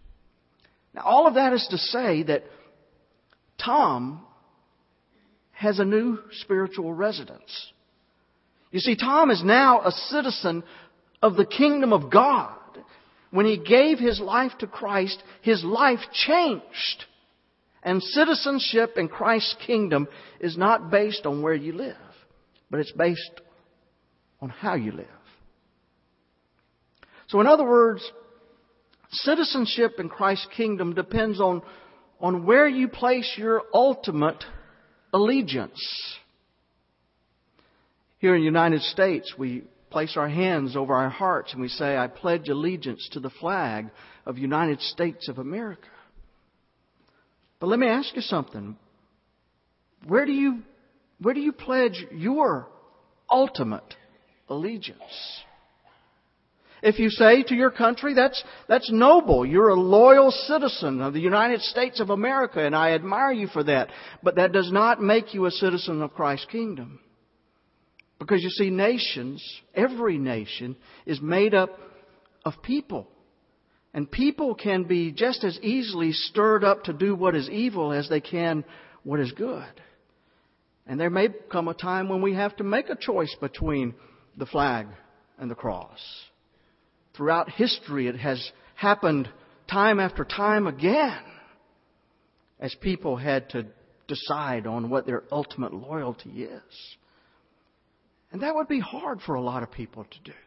[0.93, 2.43] Now, all of that is to say that
[3.57, 4.23] Tom
[5.51, 7.71] has a new spiritual residence.
[8.69, 10.63] You see, Tom is now a citizen
[11.23, 12.53] of the kingdom of God.
[13.31, 17.05] When he gave his life to Christ, his life changed.
[17.83, 20.07] And citizenship in Christ's kingdom
[20.39, 21.95] is not based on where you live,
[22.69, 23.41] but it's based
[24.41, 25.07] on how you live.
[27.27, 28.03] So, in other words,
[29.11, 31.61] citizenship in Christ's kingdom depends on,
[32.19, 34.43] on where you place your ultimate
[35.13, 35.81] allegiance.
[38.19, 41.97] Here in the United States, we place our hands over our hearts and we say,
[41.97, 43.89] I pledge allegiance to the flag
[44.25, 45.87] of United States of America.
[47.61, 48.75] But let me ask you something.
[50.07, 50.63] Where do you,
[51.19, 52.67] where do you pledge your
[53.29, 53.95] ultimate
[54.49, 54.99] allegiance?
[56.81, 59.45] If you say to your country, that's, that's noble.
[59.45, 63.63] You're a loyal citizen of the United States of America, and I admire you for
[63.65, 63.89] that.
[64.23, 66.99] But that does not make you a citizen of Christ's kingdom.
[68.17, 69.43] Because you see, nations,
[69.75, 71.77] every nation, is made up
[72.43, 73.07] of people.
[73.93, 78.07] And people can be just as easily stirred up to do what is evil as
[78.09, 78.63] they can
[79.03, 79.65] what is good.
[80.87, 83.93] And there may come a time when we have to make a choice between
[84.37, 84.87] the flag
[85.37, 85.99] and the cross.
[87.15, 89.29] Throughout history, it has happened
[89.69, 91.21] time after time again
[92.59, 93.65] as people had to
[94.07, 96.95] decide on what their ultimate loyalty is.
[98.31, 100.37] And that would be hard for a lot of people to do.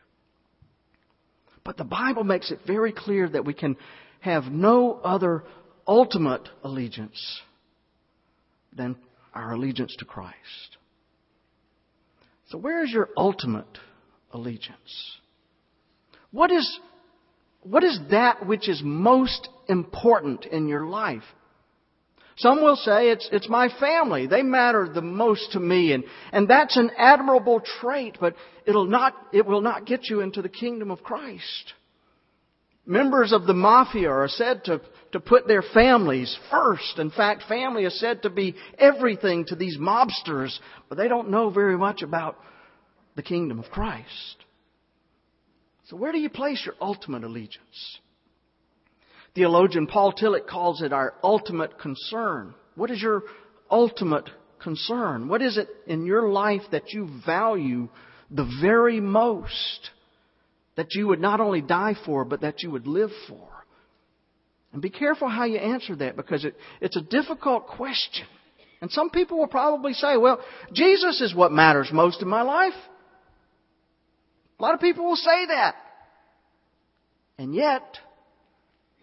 [1.64, 3.76] But the Bible makes it very clear that we can
[4.20, 5.44] have no other
[5.86, 7.40] ultimate allegiance
[8.72, 8.96] than
[9.34, 10.76] our allegiance to Christ.
[12.48, 13.78] So, where is your ultimate
[14.32, 15.18] allegiance?
[16.30, 16.78] What is,
[17.62, 21.22] what is that which is most important in your life?
[22.36, 24.26] Some will say it's, it's my family.
[24.26, 25.92] They matter the most to me.
[25.92, 28.34] And, and that's an admirable trait, but
[28.66, 31.74] it'll not, it will not get you into the kingdom of Christ.
[32.86, 34.80] Members of the mafia are said to,
[35.12, 36.98] to put their families first.
[36.98, 40.58] In fact, family is said to be everything to these mobsters,
[40.88, 42.36] but they don't know very much about
[43.14, 44.36] the kingdom of Christ.
[45.86, 47.98] So where do you place your ultimate allegiance?
[49.34, 52.54] Theologian Paul Tillich calls it our ultimate concern.
[52.76, 53.22] What is your
[53.70, 54.28] ultimate
[54.62, 55.28] concern?
[55.28, 57.88] What is it in your life that you value
[58.30, 59.90] the very most
[60.76, 63.48] that you would not only die for, but that you would live for?
[64.72, 68.26] And be careful how you answer that because it, it's a difficult question.
[68.80, 70.40] And some people will probably say, well,
[70.72, 72.74] Jesus is what matters most in my life.
[74.58, 75.76] A lot of people will say that.
[77.38, 77.82] And yet,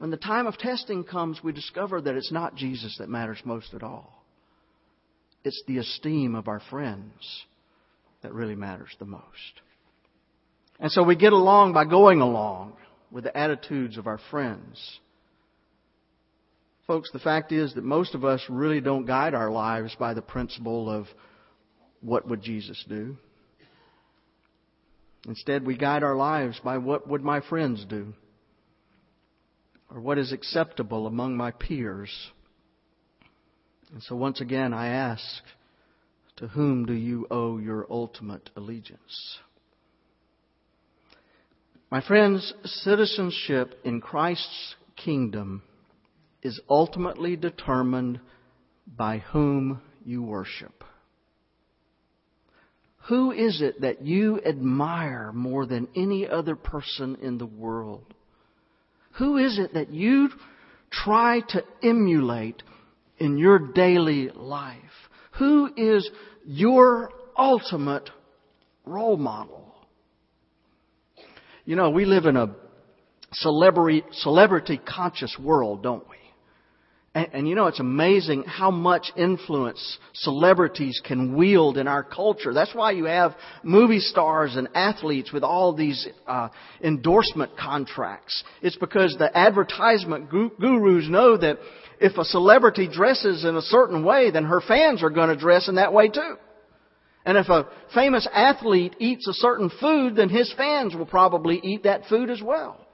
[0.02, 3.76] when the time of testing comes, we discover that it's not Jesus that matters most
[3.76, 4.26] at all.
[5.44, 7.14] It's the esteem of our friends
[8.24, 9.62] that really matters the most.
[10.80, 12.74] And so we get along by going along
[13.12, 15.00] with the attitudes of our friends.
[16.88, 20.22] Folks, the fact is that most of us really don't guide our lives by the
[20.24, 21.06] principle of
[22.02, 23.18] what would Jesus do.
[25.28, 28.16] Instead, we guide our lives by what would my friends do?
[29.94, 32.12] Or what is acceptable among my peers.
[33.92, 35.44] And so once again, I ask,
[36.38, 39.38] to whom do you owe your ultimate allegiance?
[41.92, 45.62] My friends, citizenship in Christ's kingdom
[46.42, 48.20] is ultimately determined
[48.88, 50.84] by whom you worship.
[53.10, 58.14] Who is it that you admire more than any other person in the world?
[59.14, 60.30] Who is it that you
[60.92, 62.64] try to emulate
[63.18, 64.78] in your daily life?
[65.40, 66.10] Who is
[66.46, 68.10] your ultimate
[68.86, 69.74] role model?
[71.66, 72.56] You know, we live in a
[73.34, 76.18] celebrity, celebrity conscious world, don't we?
[77.14, 82.54] And, and, you know, it's amazing how much influence celebrities can wield in our culture.
[82.54, 86.48] That's why you have movie stars and athletes with all these uh,
[86.82, 88.44] endorsement contracts.
[88.62, 91.58] It's because the advertisement gurus know that
[92.00, 95.68] if a celebrity dresses in a certain way, then her fans are going to dress
[95.68, 96.36] in that way too.
[97.26, 101.84] And if a famous athlete eats a certain food, then his fans will probably eat
[101.84, 102.88] that food as well.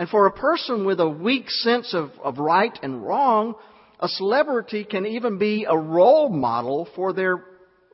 [0.00, 3.54] And for a person with a weak sense of, of right and wrong,
[4.00, 7.44] a celebrity can even be a role model for their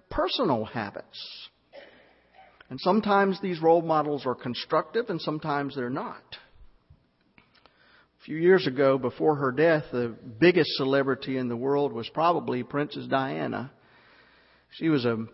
[0.08, 1.48] personal habits.
[2.70, 6.22] And sometimes these role models are constructive and sometimes they're not.
[7.38, 12.62] A few years ago, before her death, the biggest celebrity in the world was probably
[12.62, 13.72] Princess Diana.
[14.70, 15.26] She was a,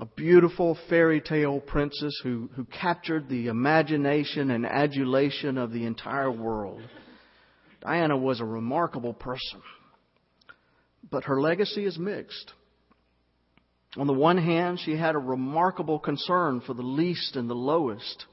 [0.00, 6.30] a beautiful fairy tale princess who, who captured the imagination and adulation of the entire
[6.30, 6.82] world.
[7.82, 9.60] Diana was a remarkable person.
[11.10, 12.52] But her legacy is mixed.
[13.96, 18.24] On the one hand, she had a remarkable concern for the least and the lowest.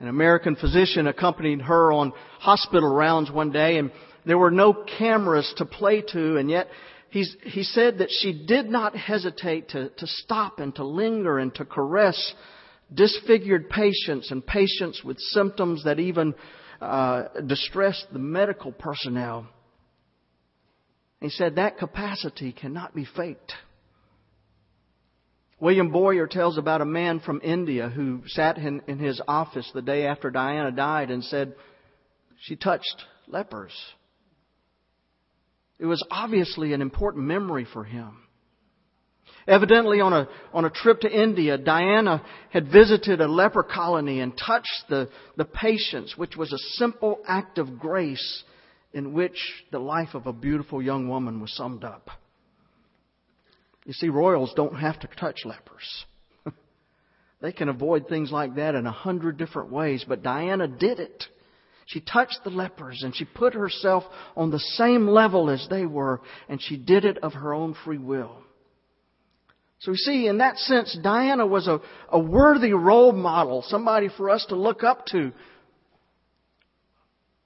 [0.00, 3.90] An American physician accompanied her on hospital rounds one day, and
[4.26, 6.68] there were no cameras to play to, and yet
[7.10, 11.54] he's, he said that she did not hesitate to, to stop and to linger and
[11.54, 12.34] to caress
[12.92, 16.34] disfigured patients and patients with symptoms that even
[16.80, 19.46] uh, distressed the medical personnel.
[21.20, 23.52] He said that capacity cannot be faked.
[25.60, 29.82] William Boyer tells about a man from India who sat in, in, his office the
[29.82, 31.54] day after Diana died and said,
[32.42, 33.72] She touched lepers.
[35.78, 38.16] It was obviously an important memory for him.
[39.46, 44.36] Evidently, on a, on a trip to India, Diana had visited a leper colony and
[44.36, 48.44] touched the, the patients, which was a simple act of grace
[48.92, 49.38] in which
[49.70, 52.10] the life of a beautiful young woman was summed up.
[53.86, 56.04] You see, royals don't have to touch lepers.
[57.40, 61.24] they can avoid things like that in a hundred different ways, but Diana did it.
[61.88, 64.04] She touched the lepers and she put herself
[64.36, 67.98] on the same level as they were, and she did it of her own free
[67.98, 68.36] will.
[69.80, 71.80] So we see, in that sense, Diana was a,
[72.10, 75.32] a worthy role model, somebody for us to look up to.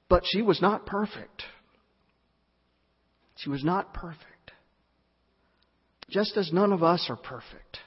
[0.09, 1.43] But she was not perfect.
[3.37, 4.27] She was not perfect
[6.13, 7.79] just as none of us are perfect.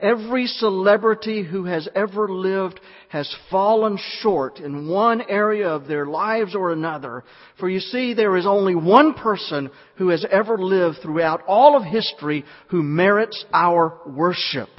[0.00, 2.80] Every celebrity who has ever lived
[3.10, 7.24] has fallen short in one area of their lives or another.
[7.58, 11.84] For you see, there is only one person who has ever lived throughout all of
[11.84, 14.70] history who merits our worship.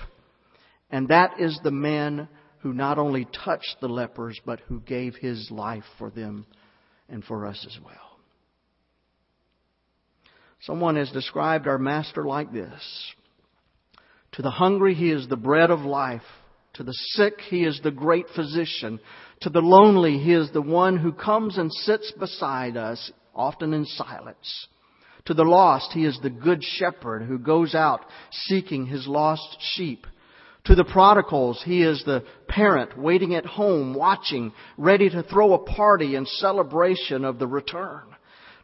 [0.90, 2.28] And that is the man
[2.60, 6.46] who not only touched the lepers, but who gave his life for them
[7.10, 7.96] and for us as well.
[10.62, 13.14] Someone has described our Master like this
[14.34, 16.22] To the hungry, He is the bread of life.
[16.76, 19.00] To the sick, He is the great physician.
[19.42, 23.86] To the lonely, He is the one who comes and sits beside us, often in
[23.86, 24.68] silence.
[25.26, 30.08] To the lost, He is the good shepherd who goes out seeking His lost sheep.
[30.66, 35.60] To the prodigals, He is the parent waiting at home, watching, ready to throw a
[35.60, 38.04] party in celebration of the return.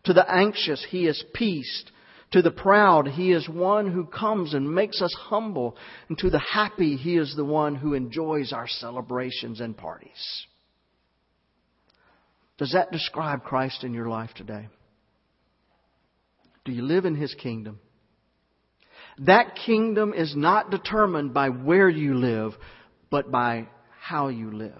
[0.05, 1.83] To the anxious, He is peace.
[2.31, 5.77] To the proud, He is one who comes and makes us humble.
[6.09, 10.45] And to the happy, He is the one who enjoys our celebrations and parties.
[12.57, 14.67] Does that describe Christ in your life today?
[16.65, 17.79] Do you live in His kingdom?
[19.19, 22.53] That kingdom is not determined by where you live,
[23.09, 23.67] but by
[24.01, 24.73] how you live.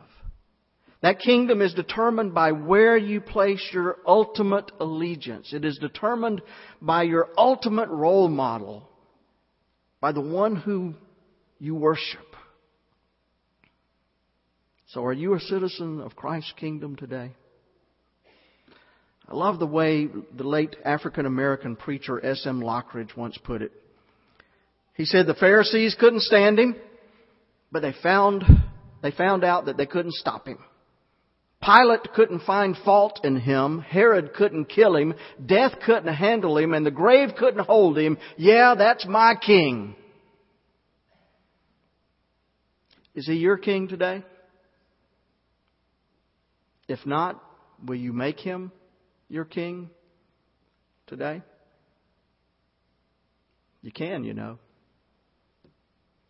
[1.01, 5.53] That kingdom is determined by where you place your ultimate allegiance.
[5.53, 6.41] It is determined
[6.81, 8.89] by your ultimate role model,
[10.01, 10.95] by the one who
[11.59, 12.25] you worship.
[14.87, 17.31] So, are you a citizen of Christ's kingdom today?
[19.29, 22.61] I love the way the late African American preacher S.M.
[22.61, 23.73] Lockridge once put it.
[24.93, 26.75] He said the Pharisees couldn't stand him,
[27.71, 28.45] but they found,
[29.03, 30.57] they found out that they couldn't stop him.
[31.61, 33.79] Pilate couldn't find fault in him.
[33.81, 35.15] Herod couldn't kill him.
[35.43, 36.73] Death couldn't handle him.
[36.73, 38.17] And the grave couldn't hold him.
[38.37, 39.95] Yeah, that's my king.
[43.15, 44.23] Is he your king today?
[46.87, 47.43] If not,
[47.83, 48.71] will you make him
[49.27, 49.89] your king
[51.07, 51.41] today?
[53.81, 54.59] You can, you know.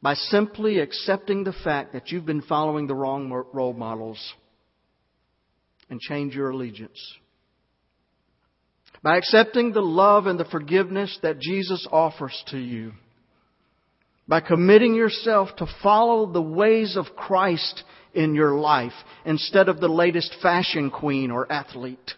[0.02, 4.34] By simply accepting the fact that you've been following the wrong role models
[5.90, 7.00] and change your allegiance.
[9.04, 12.94] By accepting the love and the forgiveness that Jesus offers to you.
[14.28, 17.84] By committing yourself to follow the ways of Christ
[18.14, 18.94] in your life
[19.26, 22.14] instead of the latest fashion queen or athlete.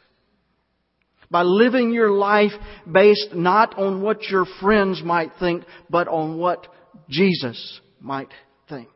[1.30, 2.54] By living your life
[2.92, 6.66] based not on what your friends might think, but on what
[7.08, 8.30] Jesus might
[8.68, 8.90] think.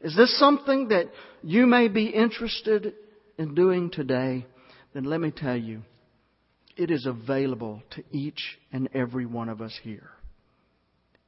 [0.00, 1.06] Is this something that
[1.42, 2.94] you may be interested
[3.38, 4.46] in doing today?
[4.92, 5.82] Then let me tell you,
[6.76, 10.10] it is available to each and every one of us here.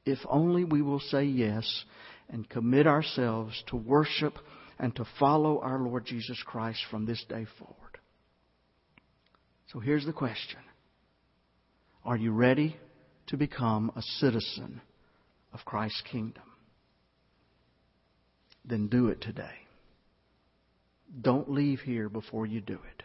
[0.05, 1.83] If only we will say yes
[2.29, 4.35] and commit ourselves to worship
[4.79, 7.97] and to follow our Lord Jesus Christ from this day forward.
[9.71, 10.59] So here's the question
[12.05, 12.75] Are you ready
[13.27, 14.81] to become a citizen
[15.53, 16.43] of Christ's kingdom?
[18.63, 19.66] Then do it today.
[21.21, 23.03] Don't leave here before you do it.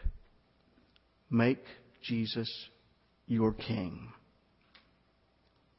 [1.29, 1.63] Make
[2.01, 2.51] Jesus
[3.27, 4.11] your King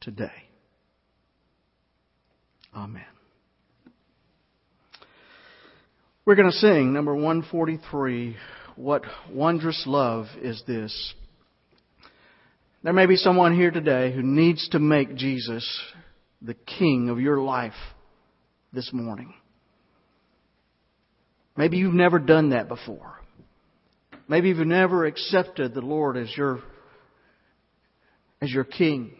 [0.00, 0.32] today.
[2.74, 3.04] Amen.
[6.24, 8.36] We're going to sing number 143
[8.76, 11.14] What Wondrous Love is This?
[12.82, 15.64] There may be someone here today who needs to make Jesus
[16.42, 17.72] the King of your life
[18.72, 19.34] this morning.
[21.56, 23.20] Maybe you've never done that before.
[24.28, 26.60] Maybe you've never accepted the Lord as your,
[28.40, 29.12] as your King,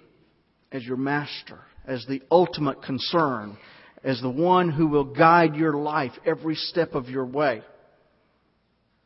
[0.72, 3.56] as your Master, as the ultimate concern,
[4.02, 7.62] as the one who will guide your life every step of your way,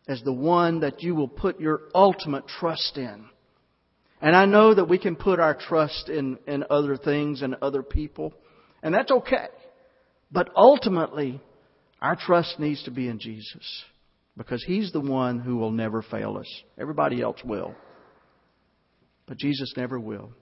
[0.06, 3.26] as the one that you will put your ultimate trust in.
[4.20, 7.82] And I know that we can put our trust in, in other things and other
[7.82, 8.32] people,
[8.82, 9.46] and that's okay.
[10.30, 11.40] But ultimately,
[12.00, 13.84] our trust needs to be in Jesus
[14.36, 16.48] because He's the one who will never fail us.
[16.78, 17.74] Everybody else will.
[19.26, 20.32] But Jesus never will.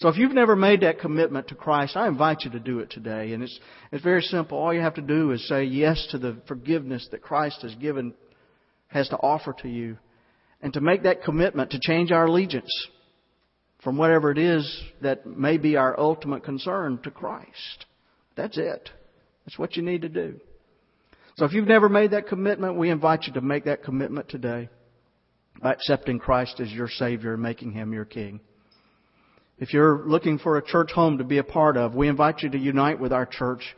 [0.00, 2.90] So if you've never made that commitment to Christ, I invite you to do it
[2.90, 3.32] today.
[3.32, 3.58] And it's,
[3.90, 4.56] it's very simple.
[4.56, 8.14] All you have to do is say yes to the forgiveness that Christ has given,
[8.86, 9.98] has to offer to you.
[10.62, 12.70] And to make that commitment to change our allegiance
[13.82, 17.86] from whatever it is that may be our ultimate concern to Christ.
[18.36, 18.90] That's it.
[19.44, 20.40] That's what you need to do.
[21.38, 24.68] So if you've never made that commitment, we invite you to make that commitment today
[25.62, 28.40] by accepting Christ as your Savior and making Him your King.
[29.56, 32.50] If you're looking for a church home to be a part of, we invite you
[32.50, 33.76] to unite with our church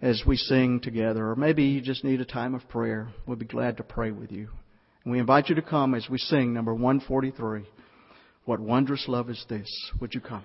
[0.00, 1.28] as we sing together.
[1.28, 3.08] Or maybe you just need a time of prayer.
[3.26, 4.50] We'll be glad to pray with you.
[5.02, 7.64] And we invite you to come as we sing number 143.
[8.44, 9.68] What wondrous love is this?
[10.00, 10.44] Would you come?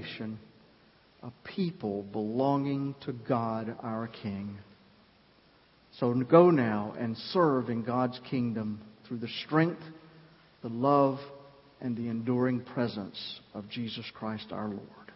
[0.00, 0.38] Nation,
[1.22, 4.58] a people belonging to God our King.
[5.98, 9.82] So go now and serve in God's kingdom through the strength,
[10.62, 11.18] the love,
[11.80, 15.12] and the enduring presence of Jesus Christ our Lord.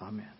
[0.00, 0.39] Amen.